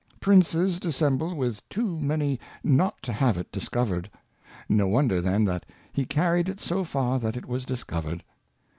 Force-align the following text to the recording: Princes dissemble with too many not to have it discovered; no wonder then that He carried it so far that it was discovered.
Princes 0.19 0.79
dissemble 0.79 1.35
with 1.35 1.69
too 1.69 1.99
many 1.99 2.39
not 2.63 2.99
to 3.03 3.13
have 3.13 3.37
it 3.37 3.51
discovered; 3.51 4.09
no 4.67 4.87
wonder 4.87 5.21
then 5.21 5.45
that 5.45 5.63
He 5.93 6.05
carried 6.07 6.49
it 6.49 6.59
so 6.59 6.83
far 6.83 7.19
that 7.19 7.37
it 7.37 7.45
was 7.45 7.65
discovered. 7.65 8.23